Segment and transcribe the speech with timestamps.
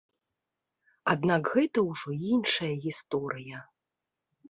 [1.13, 3.57] Аднак гэта ўжо іншая гісторыя.